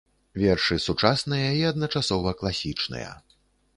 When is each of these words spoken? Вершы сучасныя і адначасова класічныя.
Вершы 0.43 0.77
сучасныя 0.85 1.51
і 1.59 1.61
адначасова 1.73 2.29
класічныя. 2.41 3.11